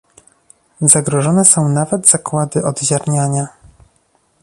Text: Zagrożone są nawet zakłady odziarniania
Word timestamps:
Zagrożone 0.81 1.45
są 1.45 1.69
nawet 1.69 2.09
zakłady 2.09 2.63
odziarniania 2.63 3.47